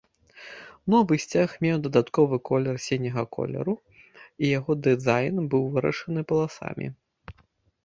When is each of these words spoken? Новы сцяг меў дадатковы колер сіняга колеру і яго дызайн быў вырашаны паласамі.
Новы 0.93 1.17
сцяг 1.23 1.49
меў 1.65 1.77
дадатковы 1.85 2.39
колер 2.51 2.75
сіняга 2.87 3.23
колеру 3.37 3.75
і 4.23 4.45
яго 4.57 4.71
дызайн 4.89 5.35
быў 5.55 5.63
вырашаны 5.79 6.21
паласамі. 6.35 6.87